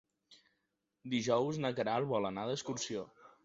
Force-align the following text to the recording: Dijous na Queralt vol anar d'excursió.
Dijous 1.15 1.61
na 1.67 1.73
Queralt 1.81 2.13
vol 2.17 2.29
anar 2.33 2.47
d'excursió. 2.51 3.09